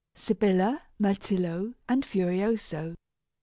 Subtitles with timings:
[0.15, 2.95] SYBILLA, MYRTILLO, AND FURIOSO.